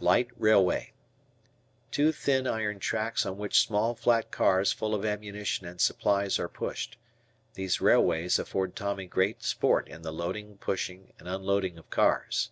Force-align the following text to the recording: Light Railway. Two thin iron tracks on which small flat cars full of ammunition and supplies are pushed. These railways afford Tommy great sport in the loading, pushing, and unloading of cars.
Light 0.00 0.26
Railway. 0.36 0.92
Two 1.92 2.10
thin 2.10 2.48
iron 2.48 2.80
tracks 2.80 3.24
on 3.24 3.38
which 3.38 3.60
small 3.60 3.94
flat 3.94 4.32
cars 4.32 4.72
full 4.72 4.92
of 4.92 5.04
ammunition 5.04 5.68
and 5.68 5.80
supplies 5.80 6.36
are 6.40 6.48
pushed. 6.48 6.96
These 7.54 7.80
railways 7.80 8.40
afford 8.40 8.74
Tommy 8.74 9.06
great 9.06 9.44
sport 9.44 9.86
in 9.88 10.02
the 10.02 10.12
loading, 10.12 10.56
pushing, 10.58 11.12
and 11.20 11.28
unloading 11.28 11.78
of 11.78 11.88
cars. 11.90 12.50